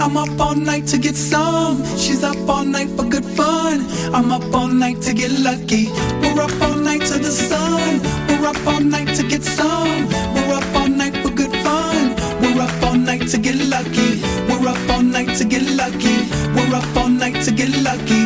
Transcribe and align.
I'm 0.00 0.16
up 0.16 0.40
all 0.40 0.54
night 0.54 0.86
to 0.88 0.98
get 0.98 1.14
some. 1.14 1.84
She's 1.96 2.24
up 2.24 2.36
all 2.48 2.64
night 2.64 2.88
for 2.96 3.04
good 3.04 3.24
fun. 3.24 3.86
I'm 4.14 4.32
up 4.32 4.54
all 4.54 4.68
night 4.68 5.00
to 5.02 5.12
get 5.12 5.30
lucky. 5.40 5.88
We're 6.22 6.40
up 6.42 6.62
all 6.62 6.76
night 6.76 7.02
to 7.10 7.18
the 7.18 7.30
sun. 7.30 8.00
We're 8.28 8.46
up 8.48 8.66
all 8.66 8.80
night 8.80 9.14
to 9.16 9.22
get 9.22 9.42
some. 9.44 10.08
We're 10.34 10.54
up 10.54 10.74
all 10.74 10.88
night 10.88 11.16
for 11.22 11.30
good 11.30 11.54
fun. 11.64 12.16
We're 12.40 12.62
up 12.62 12.82
all 12.82 12.96
night 12.96 13.28
to 13.28 13.38
get 13.38 13.56
lucky. 13.68 14.22
We're 14.48 14.68
up 14.68 14.90
all 14.90 15.02
night 15.02 15.36
to 15.38 15.44
get 15.44 15.62
lucky. 15.76 16.16
We're 16.54 16.74
up 16.74 16.96
all 16.96 17.08
night 17.08 17.42
to 17.44 17.50
get 17.52 17.70
lucky. 17.82 18.19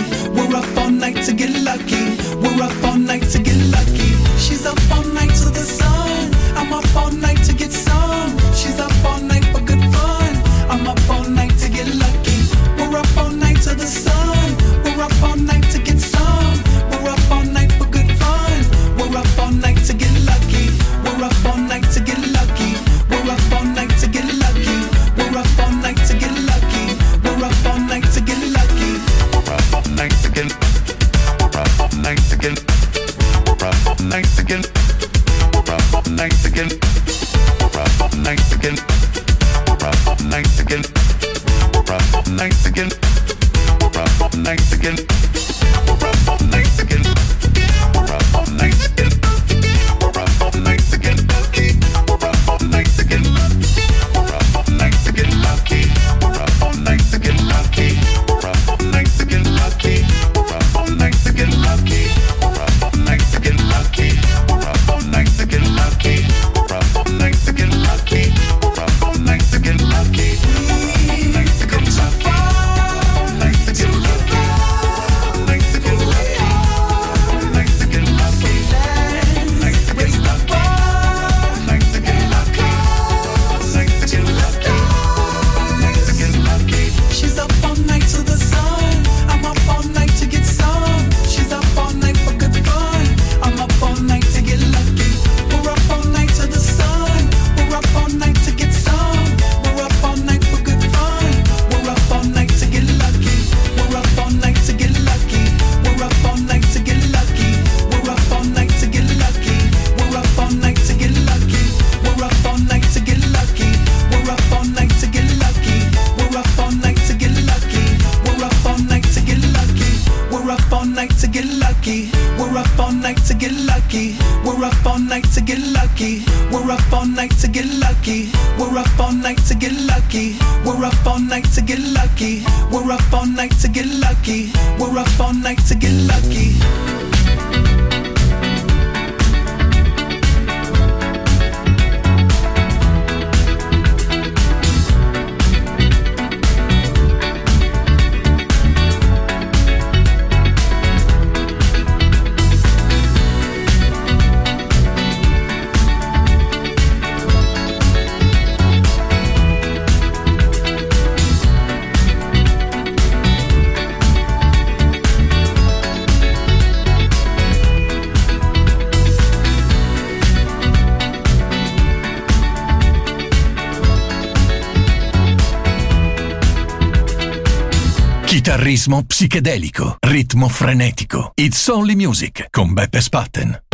ritmo 178.84 179.02
psichedelico, 179.02 179.96
ritmo 179.98 180.46
frenetico. 180.46 181.32
It's 181.36 181.68
Only 181.68 181.94
Music 181.94 182.48
con 182.50 182.74
Beppe 182.74 183.00
Spatten. 183.00 183.73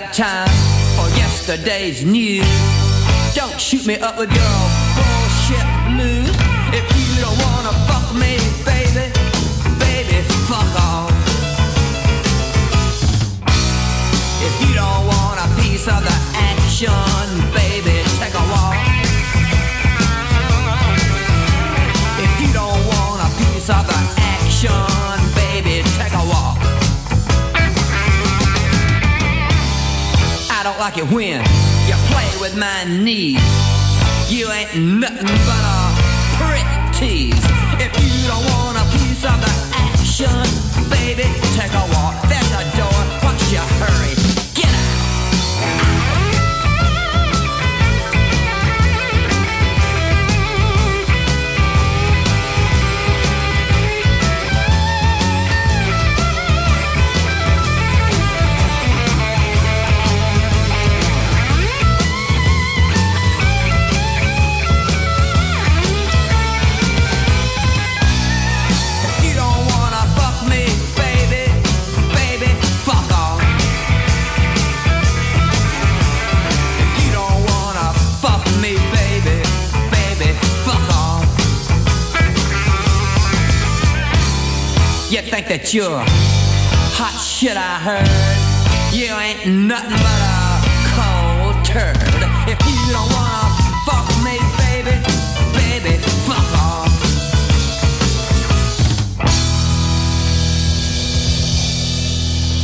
Got 0.00 0.12
time 0.14 0.48
for 0.96 1.08
yesterday's 1.16 2.04
news. 2.04 2.46
Don't 3.34 3.60
shoot 3.60 3.86
me 3.86 3.96
up 3.96 4.18
with 4.18 4.32
your 4.32 4.77
don't 30.68 30.78
like 30.80 30.98
it 30.98 31.10
when 31.10 31.40
you 31.88 31.94
play 32.12 32.28
with 32.40 32.54
my 32.54 32.84
knees. 32.84 33.40
You 34.28 34.52
ain't 34.52 35.00
nothing 35.00 35.32
but 35.48 35.62
a 35.64 35.80
prick 36.36 36.68
tease. 36.92 37.32
If 37.80 37.92
you 38.04 38.28
don't 38.28 38.44
want 38.52 38.76
a 38.76 38.84
piece 38.92 39.24
of 39.24 39.40
the 39.40 39.54
action, 39.72 40.44
baby, 40.90 41.24
take 41.56 41.72
a 41.72 41.84
walk. 41.96 42.20
There's 42.28 42.52
a 42.52 42.76
door. 42.76 43.00
What's 43.24 43.50
your 43.50 43.62
hurry? 43.80 44.17
That 85.48 85.72
you're 85.72 86.04
hot 86.92 87.16
shit, 87.18 87.56
I 87.56 87.80
heard. 87.80 88.04
You 88.92 89.14
ain't 89.16 89.46
nothing 89.66 89.96
but 89.96 90.20
a 90.20 90.60
cold 90.92 91.56
turd. 91.64 91.96
If 92.44 92.60
you 92.68 92.76
don't 92.92 93.08
wanna 93.16 93.48
fuck 93.88 94.04
me, 94.20 94.36
baby, 94.60 94.92
baby, 95.56 95.96
fuck 96.28 96.48
off. 96.60 96.92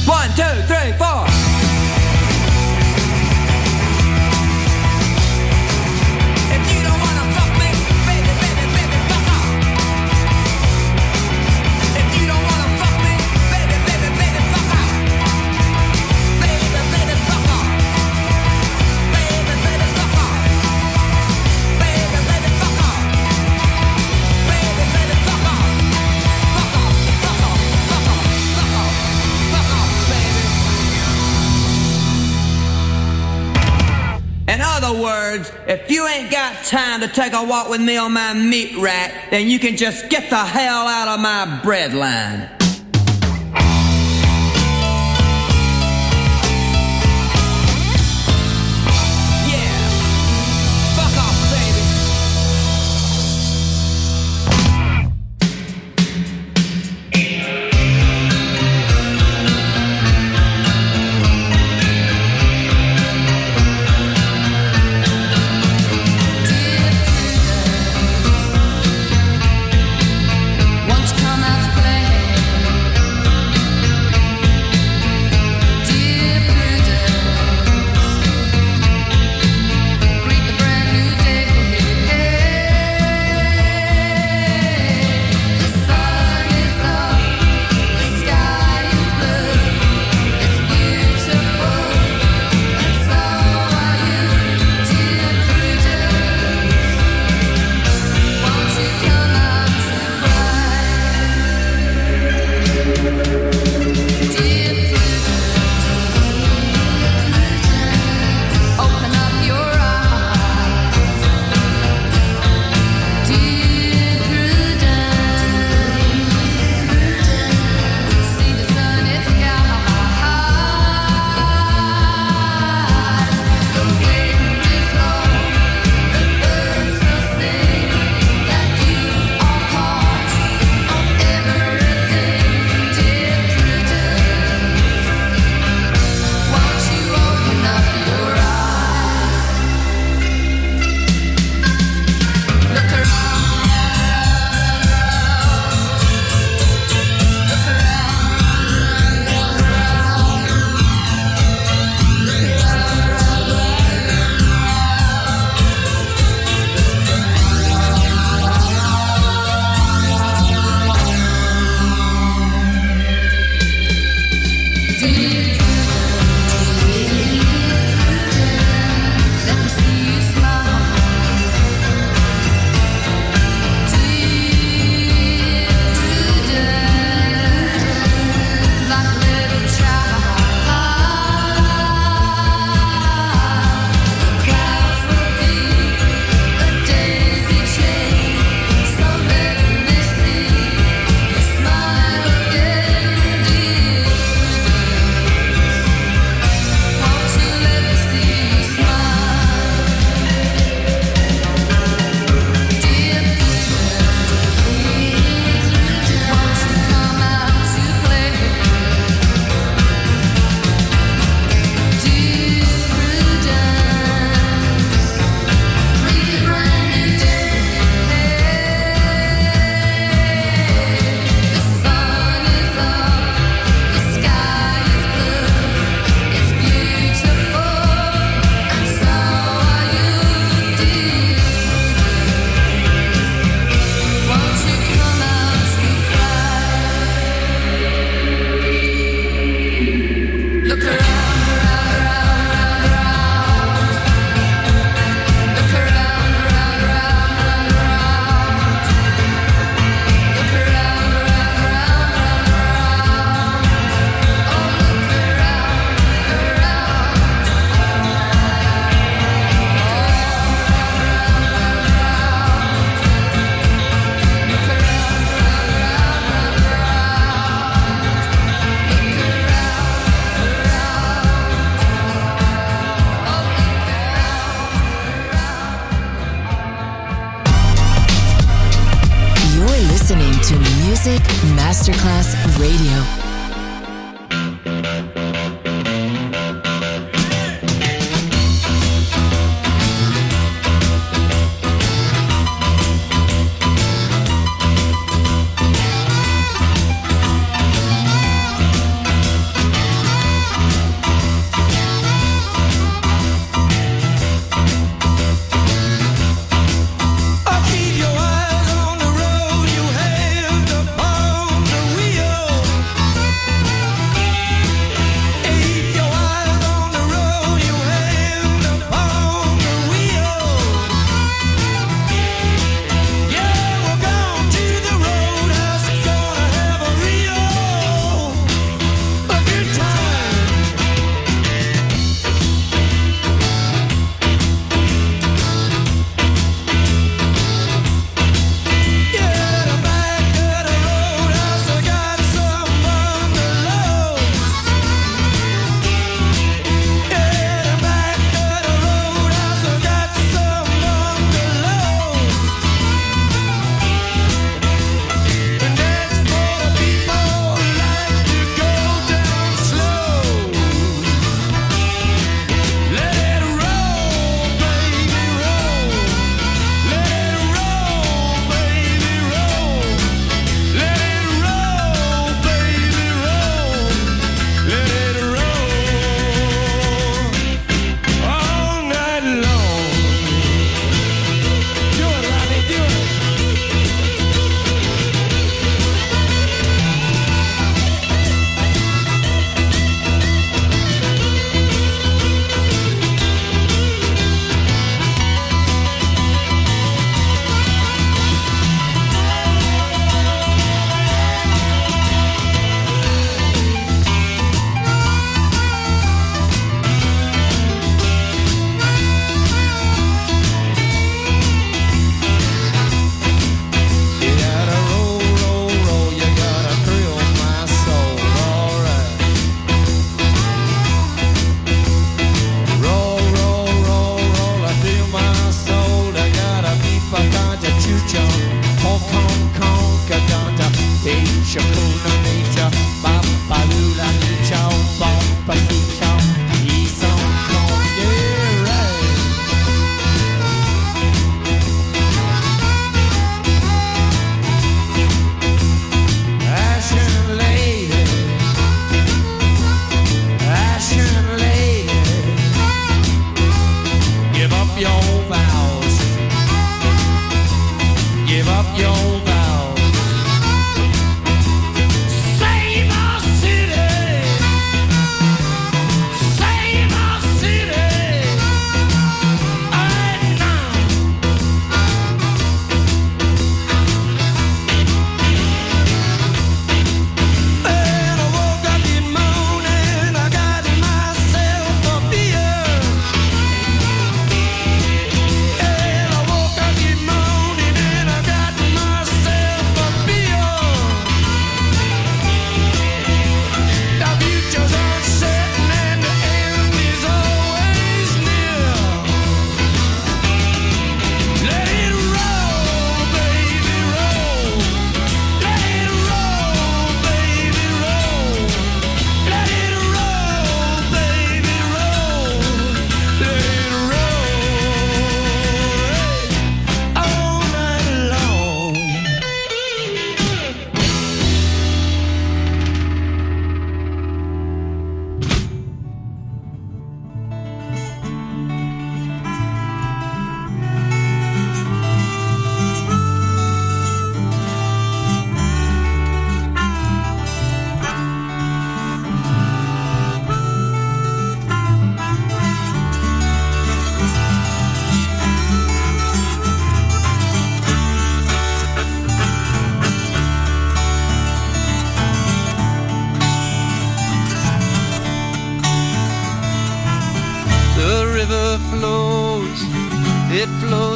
One, 0.06 0.28
two, 0.36 0.54
three, 0.68 0.92
four. 0.98 1.43
If 35.84 35.90
you 35.90 36.06
ain't 36.06 36.30
got 36.30 36.64
time 36.64 37.00
to 37.02 37.08
take 37.08 37.34
a 37.34 37.44
walk 37.44 37.68
with 37.68 37.80
me 37.80 37.98
on 37.98 38.12
my 38.12 38.32
meat 38.32 38.74
rack, 38.78 39.30
then 39.30 39.48
you 39.48 39.58
can 39.58 39.76
just 39.76 40.08
get 40.08 40.30
the 40.30 40.36
hell 40.36 40.86
out 40.86 41.08
of 41.08 41.20
my 41.20 41.60
bread 41.62 41.92
line. 41.92 42.63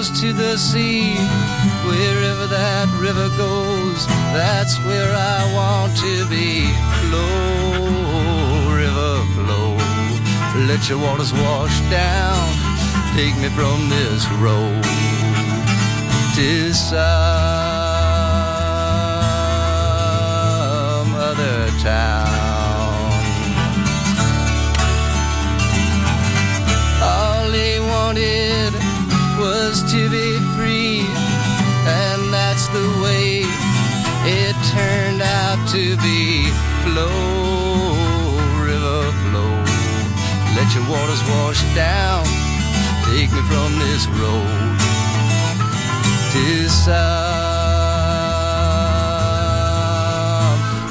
goes 0.09 0.21
to 0.21 0.33
the 0.33 0.57
sea. 0.57 1.15
Wherever 1.87 2.47
that 2.47 2.89
river 3.01 3.29
goes, 3.37 4.07
that's 4.33 4.79
where 4.85 5.13
I 5.15 5.53
want 5.55 5.97
to 5.99 6.27
be. 6.29 6.67
Flow, 7.09 8.75
river, 8.75 9.25
flow. 9.35 9.77
Let 10.67 10.89
your 10.89 10.99
waters 10.99 11.33
wash 11.33 11.81
down. 11.91 12.49
Take 13.15 13.37
me 13.39 13.49
from 13.49 13.89
this 13.89 14.29
road 14.33 14.83
to 16.35 16.73
some 16.73 16.99
other 21.15 21.71
town. 21.81 22.58
To 29.83 30.11
be 30.11 30.39
free, 30.57 31.01
and 31.87 32.33
that's 32.33 32.67
the 32.69 32.89
way 33.03 33.43
it 34.25 34.57
turned 34.75 35.23
out 35.23 35.59
to 35.71 35.97
be. 35.99 36.51
Flow, 36.85 37.11
river, 38.65 39.13
flow. 39.25 39.55
Let 40.57 40.69
your 40.75 40.87
waters 40.91 41.23
wash 41.31 41.63
down. 41.75 42.25
Take 43.07 43.31
me 43.33 43.43
from 43.51 43.79
this 43.79 44.07
road 44.21 44.79
to 46.33 46.69
some 46.69 46.99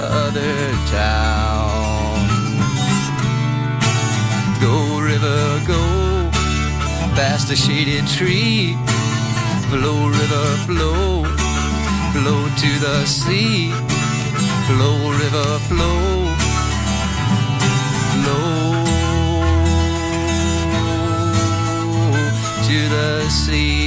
other 0.02 0.58
town. 0.88 2.18
Go, 4.62 5.00
river, 5.00 5.62
go 5.68 5.77
past 7.18 7.48
the 7.48 7.56
shaded 7.56 8.06
tree. 8.06 8.78
Flow, 9.72 10.08
river, 10.08 10.48
flow, 10.68 11.24
flow 12.14 12.42
to 12.62 12.70
the 12.86 13.06
sea. 13.06 13.72
Flow, 14.68 14.98
river, 15.24 15.50
flow, 15.70 16.00
flow 18.14 18.86
to 22.68 22.78
the 22.96 23.30
sea. 23.30 23.87